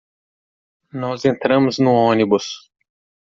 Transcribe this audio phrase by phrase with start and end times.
[0.91, 2.71] Nós entramos no ônibus